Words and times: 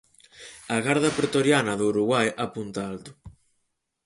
A 0.75 0.77
garda 0.85 1.09
pretoriana 1.17 1.73
do 1.79 1.85
Uruguai 1.93 2.27
apunta 2.45 2.79
alto. 2.91 3.11